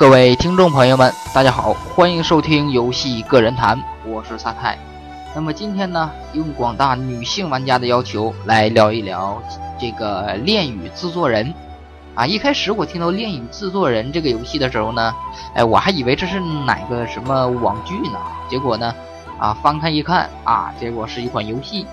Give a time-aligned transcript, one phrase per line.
[0.00, 4.78] 各位听众朋友们，大家好，欢迎收听游戏个人谈，我是萨泰。
[5.34, 9.38] 那么今天呢，应广大女性玩家的要求，来聊一聊
[9.78, 11.44] 这个《恋与制作人》
[12.14, 12.26] 啊。
[12.26, 15.14] 一开始我听到《恋与制作人》这个游戏的时候呢，
[15.52, 18.18] 哎，我还以为这是哪个什么网剧呢？
[18.48, 18.94] 结果呢，
[19.38, 21.86] 啊，翻开一看啊，结果是一款游戏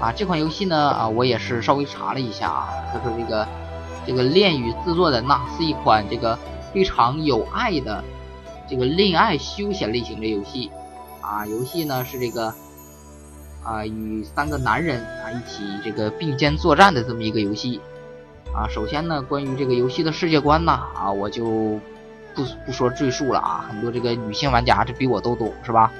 [0.00, 0.10] 啊。
[0.10, 3.46] 这款游戏呢，啊，我也是稍微查了一下啊，他说这个
[4.06, 6.38] 这个《恋与制作人》呐，是一款这个。
[6.72, 8.02] 非常有爱的
[8.68, 10.70] 这个恋爱休闲类型的游戏
[11.20, 12.54] 啊，游戏呢是这个
[13.64, 17.80] 啊与三个男人啊一起这个并肩作战的这么一个游戏
[18.54, 18.66] 啊。
[18.68, 21.44] 首先呢，关于这个游戏的世界观呢啊，我就
[22.34, 25.92] 不不说赘述了啊，很多这个女性玩家这比我都懂是吧？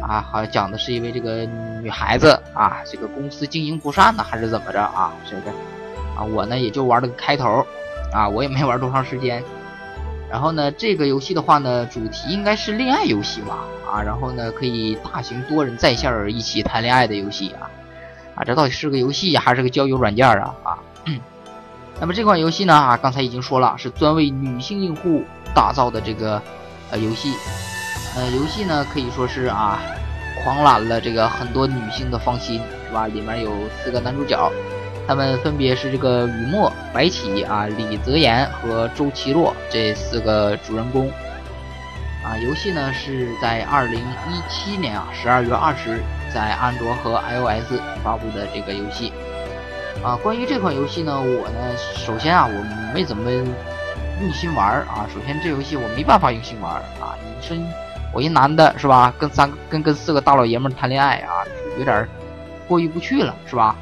[0.00, 1.44] 啊，好像讲的是因为这个
[1.82, 5.12] 女孩子啊，这个公司经营不善呢，还是怎么着啊？
[5.28, 5.50] 这个
[6.16, 7.66] 啊，我呢也就玩了个开头
[8.12, 9.42] 啊，我也没玩多长时间。
[10.30, 13.58] 然后呢，这个游戏的话呢，主题应该是恋爱游戏吧？
[13.90, 17.68] 啊，然后呢，可以大型多人在线一起谈恋爱的游戏啊，
[18.36, 20.54] 啊，这到底是个游戏还是个交友软件啊？
[20.62, 20.78] 啊，
[22.00, 26.40] 那么这款游戏呢，啊，刚才已经说了，是专为女性用户打造的这个
[26.92, 27.34] 呃游戏，
[28.14, 29.80] 呃，游戏呢可以说是啊，
[30.44, 33.08] 狂揽了这个很多女性的芳心，是吧？
[33.08, 33.50] 里面有
[33.82, 34.50] 四个男主角。
[35.10, 41.08] 他们分别是这个雨墨、白起啊、李泽言和周奇洛这四个主人公
[42.24, 42.38] 啊。
[42.46, 46.00] 游戏呢是在二零一七年啊十二月二十日
[46.32, 47.72] 在安卓和 iOS
[48.04, 49.12] 发布的这个游戏
[50.00, 50.14] 啊。
[50.22, 55.08] 关于这款游戏呢，我呢首先啊我没怎么用心玩啊。
[55.12, 57.18] 首先这游戏我没办法用心玩啊。
[57.20, 57.56] 你说
[58.14, 61.42] 我一男的是吧，跟三跟跟四个大老爷们谈恋爱啊，
[61.80, 62.06] 有点
[62.68, 63.74] 过意不去了是吧？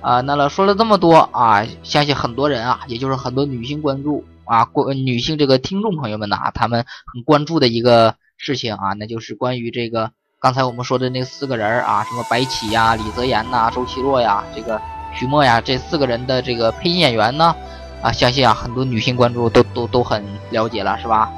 [0.00, 14.80] 啊，那了说了这么多啊，相信很多人啊，也就是很多女性关注啊，关女性这个听众朋友们呐，他们很关注的一个事情啊，那就是关于这个刚才我们说的那四个人啊，什么白起呀、李泽言呐、周奇洛呀、这个
[15.14, 17.54] 徐墨呀，这四个人的这个配音演员呢，
[18.00, 21.30] 啊，相信啊，很多女性关注都都都很了解了，是吧？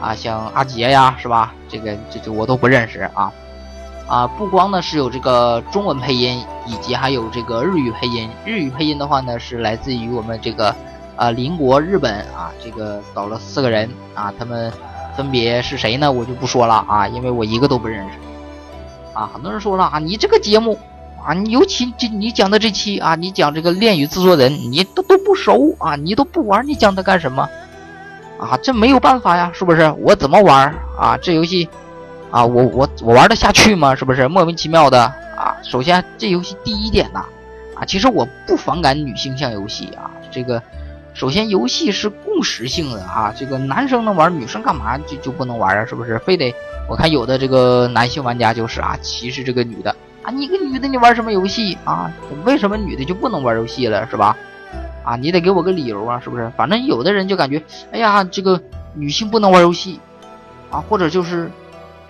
[0.00, 1.54] 啊，像阿杰呀，是吧？
[1.70, 3.32] 这个这这我都不认识啊。
[4.06, 8.28] 啊，不光呢是有这个中文配音，以及还有这个日语配音。
[8.44, 10.74] 日语配音的话呢，是来自于我们这个
[11.16, 14.72] 啊邻国日本啊，这个找了四个人啊，他们
[15.16, 16.10] 分别是谁呢？
[16.10, 18.18] 我就不说了啊，因为我一个都不认识。
[19.12, 20.78] 啊，很多人说了啊，你这个节目
[21.24, 27.48] 啊，你尤其这你讲的这期啊，你讲这个恋与制作人，你都都不熟啊，你都不玩，你讲它干什么？
[28.38, 29.94] 啊，这没有办法呀，是不是？
[29.98, 31.16] 我怎么玩啊？
[31.20, 31.68] 这游戏。
[32.30, 33.94] 啊，我我我玩得下去吗？
[33.94, 35.56] 是不是莫名其妙的啊？
[35.62, 37.24] 首先，这游戏第一点呐，
[37.76, 40.10] 啊，其实我不反感女性向游戏啊。
[40.30, 40.62] 这个，
[41.12, 45.84] 首先游戏是共识性的啊，这个男生能玩，女生干嘛就就不能玩啊？
[45.86, 46.18] 是不是？
[46.20, 46.54] 非得
[46.88, 52.10] 我看有的这个男性玩家就是啊，歧视这个女的啊，你个女的你玩什么游戏啊？
[52.44, 54.08] 为什么女的就不能玩游戏了？
[54.10, 54.36] 是吧？
[55.04, 56.50] 啊，你得给我个理由啊，是不是？
[56.56, 57.62] 反正有的人就感觉，
[57.92, 58.60] 哎呀，这个
[58.94, 60.00] 女性不能玩游戏
[60.70, 61.50] 啊，或者就是。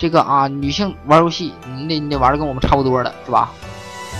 [0.04, 3.50] 这个啊，女性玩游戏，你得你得玩的跟我们差不多的是吧？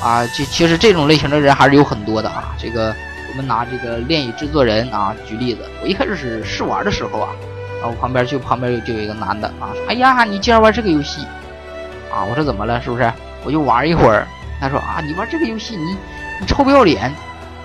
[0.02, 2.56] 啊，就其实这种类型的人还是有很多的啊。
[2.58, 2.94] 这个
[3.28, 7.28] 我们拿这个《恋与制作人》啊举例子，我一开始是试玩的时候啊，
[7.82, 11.20] 然后旁边就旁边就有一个男的啊，说：“哎呀，你竟然玩这个游戏
[12.10, 12.80] 啊！”我说：“怎么了？
[12.80, 13.12] 是不是？”
[13.44, 14.26] 我就玩一会儿，
[14.58, 15.94] 他说：“啊，你玩这个游戏，你
[16.40, 17.12] 你臭不要脸！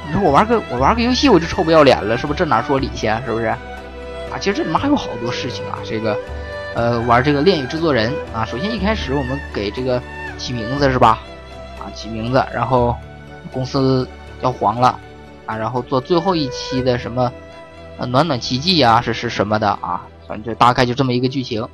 [0.06, 2.40] 你说我玩个我玩个游戏我就臭不要脸了，是不是？
[2.40, 3.08] 这哪说理去？
[3.26, 3.46] 是不是？
[3.46, 6.14] 啊，其实这里面还有好多事情啊，这个。”
[6.76, 10.02] 呃，玩这个恋与制作人啊，首先一开始我们给这个
[10.38, 11.20] 起名字是吧？
[11.80, 12.96] 啊，起名字，然后
[13.52, 14.08] 公司
[14.42, 14.98] 要黄了
[15.46, 17.32] 啊，然后做最后一期的什么
[17.98, 20.06] 呃暖暖奇迹啊，是是什么的啊？
[20.28, 21.68] 反正就大概就这么一个剧情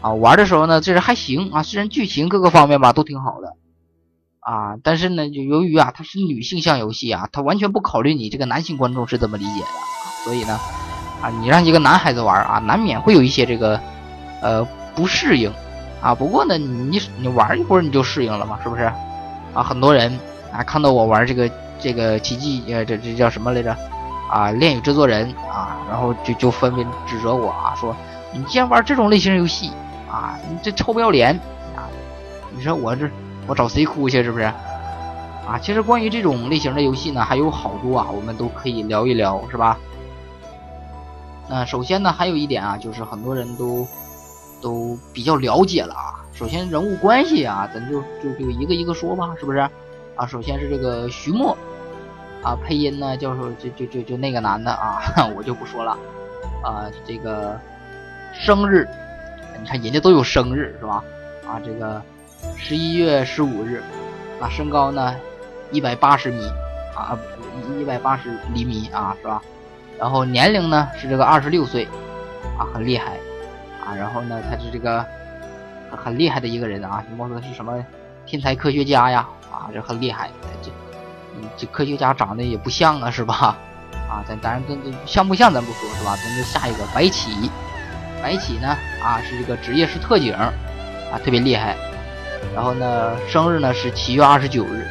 [0.00, 0.12] 啊。
[0.14, 3.54] 玩的时候呢，这人还行啊，虽然剧情各个方面吧都挺好的
[4.40, 9.66] 啊，但是呢，就由于啊它是女性向游戏啊，它完全不考虑你这个男性观众是怎么理解的，
[10.24, 10.58] 所以呢
[11.22, 13.78] 啊，你让一个男孩子玩啊，难免会有一些这个。
[14.42, 15.50] 呃，不适应，
[16.02, 18.82] 啊，不过呢，你你玩一会儿你就适应了嘛，是不是？
[19.54, 20.18] 啊，很多人
[20.52, 23.76] 啊看到我玩这个这个奇迹，呃，这这叫什么来着？
[24.30, 27.94] 啊，恋与制作人啊，然后就就纷纷指责我啊，说
[28.32, 29.70] 你既然玩这种类型游戏
[30.10, 31.38] 啊，你这臭不要脸
[31.76, 31.84] 啊！
[32.56, 33.06] 你说我这
[33.46, 34.22] 我找谁哭去？
[34.22, 34.44] 是不是？
[34.44, 39.76] 啊，其实关于这种类型的游戏呢，还有好多啊，我们都可以聊一聊，是吧？
[41.48, 43.86] 那首先呢，还有一点啊，就是很多人都。
[44.62, 46.24] 都比较了解了啊。
[46.32, 49.58] 首先人物关系啊，咱就就就一个一个说吧，是不是？
[50.16, 51.56] 啊，首先是这个徐墨，
[52.42, 55.02] 啊，配音呢，教授就就就就那个男的啊，
[55.36, 55.98] 我就不说了。
[56.64, 57.58] 啊这个
[58.32, 58.88] 生日，
[59.60, 61.02] 你看人家都有生日是吧？
[61.46, 62.00] 啊这个
[62.56, 63.82] 十一月十五日，
[64.40, 65.14] 啊身高呢
[65.70, 66.46] 一百八十米
[66.94, 67.18] 啊
[67.78, 69.42] 一百八十厘米啊是吧？
[69.98, 71.84] 然后年龄呢是这个二十六岁，
[72.58, 73.18] 啊很厉害
[73.84, 75.04] 啊，然后呢他是这个
[75.90, 77.84] 很厉害的一个人啊，么说是什么
[78.24, 80.30] 天才科学家呀啊这很厉害，
[80.62, 80.70] 这
[81.56, 83.56] 这科学家长得也不像啊是吧？
[84.08, 86.16] 啊咱当然这这像不像咱不说是吧？
[86.16, 87.50] 咱就下一个白起，
[88.22, 90.52] 白起呢啊是这个职业是特警啊
[91.24, 91.76] 特别厉害，
[92.54, 94.86] 然后呢生日呢是七月二十九日，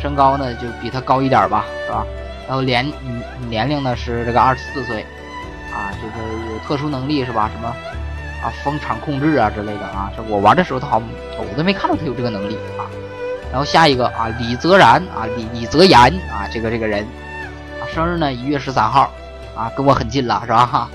[0.00, 2.04] 身高呢就比他高一点吧是吧？
[2.46, 2.84] 然后年
[3.48, 5.06] 年龄呢是这个二十四岁，
[5.72, 7.50] 啊，这个有特殊能力是吧？
[7.54, 7.68] 什么
[8.42, 10.12] 啊，风场控制啊之类的啊。
[10.16, 11.08] 这我玩的时候他好像，
[11.38, 12.84] 我都没看到他有这个能力啊。
[13.50, 15.98] 然后下一个啊，李泽然啊，李李泽言
[16.30, 17.04] 啊，这个这个人，
[17.80, 19.10] 啊，生日呢一月十三号，
[19.56, 20.66] 啊，跟我很近了是吧？
[20.66, 20.90] 哈。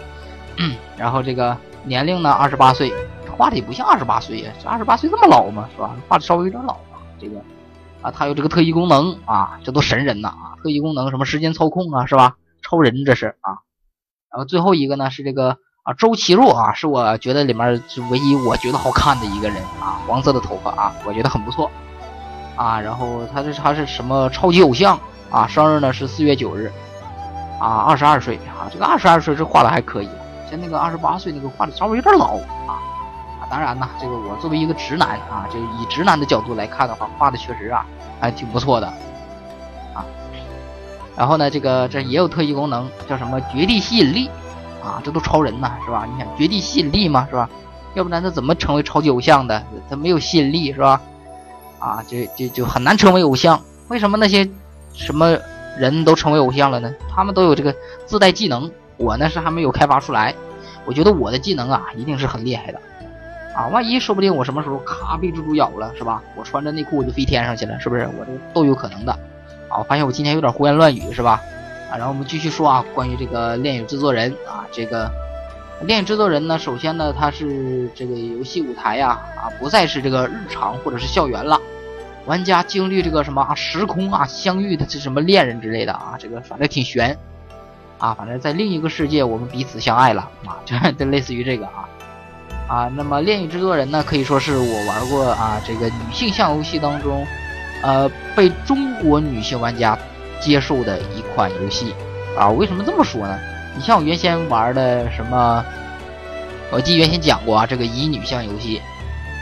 [0.97, 2.91] 然后这个年龄呢二十八岁，
[3.37, 5.69] 画的也不像二十八岁呀，这二十八岁这么老吗？
[5.75, 5.95] 是吧？
[6.07, 7.37] 画的稍微有点老啊，这个。
[8.01, 10.53] 啊，他有这个特异功能啊，这都神人呐啊！
[10.61, 12.35] 特异功能什么时间操控啊，是吧？
[12.61, 13.57] 超人这是啊。
[14.37, 17.81] 然后最后一个呢是这个啊，周奇若啊，是我觉得里面
[18.11, 21.71] 唯一我觉得好看的一个人啊，黄色的头发啊，我觉得很不错
[22.55, 22.79] 啊。
[22.79, 24.99] 然后他是他是什么超级偶像
[25.31, 25.47] 啊？
[25.47, 26.71] 生日呢是四月九日
[27.59, 30.09] 啊，二十二岁啊，这个二十二岁这画的还可以，
[30.47, 32.35] 像那个二十八岁那个画的稍微有点老
[32.67, 32.77] 啊。
[33.49, 37.83] 当然呢，这个我作为一个直男啊，就以直男的角度来看的话，画的确实啊
[38.21, 38.85] 还挺不错的
[39.95, 40.05] 啊。
[41.17, 44.29] 然后呢，这个这也有特异功能，叫什么绝地吸引力
[44.83, 45.01] 啊？
[45.03, 46.07] 这都超人呐，是吧？
[46.09, 47.49] 你想绝地吸引力嘛，是吧？
[47.95, 49.63] 要不然他怎么成为超级偶像的？
[49.89, 51.01] 他没有吸引力是吧？
[51.79, 53.59] 啊，就就就很难成为偶像。
[53.87, 54.47] 为什么那些
[54.93, 55.35] 什么
[55.79, 56.93] 人都成为偶像了呢？
[57.09, 57.75] 他们都有这个
[58.05, 60.35] 自带技能，我呢是还没有开发出来。
[60.85, 62.79] 我觉得我的技能啊，一定是很厉害的。
[63.55, 66.21] 啊，万一说不定我什么时候咔被蜘蛛咬了，是吧？
[66.35, 68.07] 我穿着内裤我就飞天上去了，是不是？
[68.19, 69.17] 我这都有可能的。
[69.69, 71.41] 啊，我发现我今天有点胡言乱语，是吧？
[71.91, 75.11] 啊，然后我们继续说啊，关于这个恋与制作人啊，这个
[75.81, 81.59] 恋与制作人呢，首先呢，它是这个游戏舞台呀，啊，不再是这个日常或者是校园了，
[82.25, 87.17] 玩家经历这个什么啊时空啊相遇的这什么恋人之类的啊，这个反正挺悬
[87.97, 91.87] 啊，反正在另一个世界我们彼此相爱了啊， 这这类似于这个啊。
[92.67, 97.25] 啊，那么《恋与制作人》呢，可以说是我玩过啊这个女性向游戏当中，
[97.81, 99.97] 呃，被中国女性玩家
[100.39, 101.93] 接受的一款游戏
[102.37, 102.49] 啊。
[102.49, 103.37] 为什么这么说呢？
[103.75, 105.63] 你像我原先玩的什么，
[106.71, 108.81] 我记原先讲过啊，这个乙女向游戏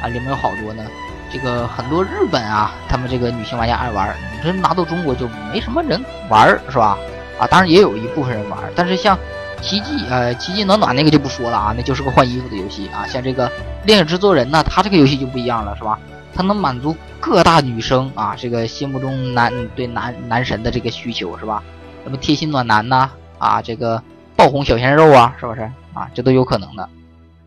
[0.02, 0.84] 啊，里面有好多呢。
[1.32, 6.98] 这个很多日本啊，他们这个女性玩家爱玩，你说拿到中国就没什么人玩，是吧？
[7.40, 9.18] 啊，当然也有一部分人玩，但是像。
[9.62, 13.08] 奇迹，呃，奇迹暖暖那个就不说了啊，那就是个换衣服的游戏啊。
[13.08, 13.50] 像这个
[13.86, 15.98] 恋影制作人呢，他这个游戏就不一样了，是吧？
[16.36, 21.64] 他能满足各大女生啊，这个心目中男对男男神的这个需求，是吧？
[22.04, 23.10] 什么贴心暖男呐，
[23.40, 24.04] 啊，这个
[24.36, 25.62] 爆红小鲜肉啊，是不是
[25.94, 26.12] 啊？
[26.14, 26.90] 这都有可能的。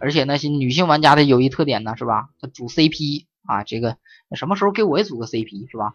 [0.01, 2.29] 而且那些女性玩家的有一特点呢，是吧？
[2.41, 3.97] 他组 CP 啊，这个
[4.35, 5.93] 什么时候给我也组个 CP，是吧？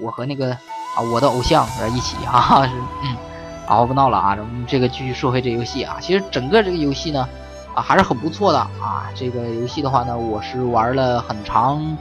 [0.00, 1.64] 我和那个啊，我的偶像
[1.94, 2.72] 一起啊，是
[3.04, 3.16] 嗯。
[3.64, 4.34] 好，不闹了啊！
[4.34, 5.96] 咱们这个继续说回这游戏啊。
[6.00, 7.26] 其实整个这个游戏呢，
[7.74, 9.08] 啊还是很不错的啊。
[9.14, 11.96] 这个游戏的话呢，我是玩了很长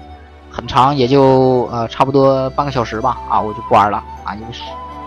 [0.52, 4.62] 很长，也就呃差不多半个小时吧啊，我就不玩了啊，因为是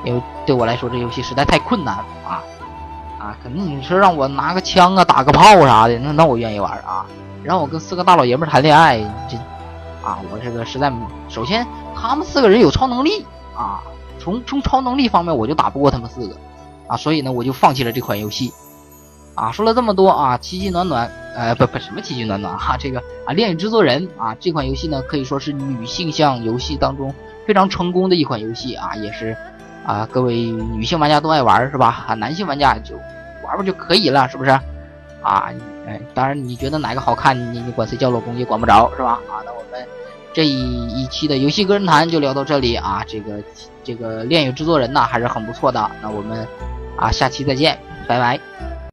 [0.04, 1.96] 因为对我来说这游戏实在太困难
[2.26, 2.42] 啊
[3.18, 3.36] 啊！
[3.42, 7.06] 肯定你说让我拿个枪啊打个炮啥的，那那我愿意玩啊。
[7.42, 8.98] 让我跟四个大老爷们谈恋爱，
[9.28, 9.36] 这
[10.06, 10.92] 啊我这个实在
[11.28, 13.24] 首先他们四个人有超能力
[13.54, 13.82] 啊。
[14.18, 16.34] 从从超能力方面，我就打不过他们四个，
[16.86, 18.54] 啊，所以呢，我就放弃了这款游戏，
[19.34, 27.12] 啊，说了这么多啊，奇迹暖暖，呃，不不，什么奇迹暖暖哈，这个啊，恋与制作人啊，这款游戏呢，可以说是女性向游戏当中
[27.46, 29.36] 非常成功的一款游戏啊，也是
[29.84, 32.04] 啊，各位女性玩家都爱玩是吧？
[32.08, 32.94] 啊，男性玩家就
[33.44, 34.50] 玩玩就可以了，是不是？
[35.20, 35.50] 啊，
[35.86, 39.18] 哎，当然你觉得哪个好看，你你管谁叫老公也管不着是吧？
[39.28, 39.84] 啊，那我们
[40.32, 43.42] 这一一期的游戏个人谈就聊到这里啊，这个。
[43.86, 46.48] 这个恋与制作人呢还是很不错的，那我们
[46.96, 48.40] 啊下期再见，拜拜。